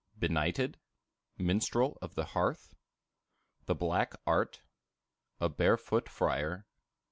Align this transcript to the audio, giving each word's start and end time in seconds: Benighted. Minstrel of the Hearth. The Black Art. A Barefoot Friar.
Benighted. 0.17 0.79
Minstrel 1.37 1.99
of 2.01 2.15
the 2.15 2.25
Hearth. 2.33 2.73
The 3.67 3.75
Black 3.75 4.15
Art. 4.25 4.63
A 5.39 5.47
Barefoot 5.47 6.09
Friar. 6.09 6.65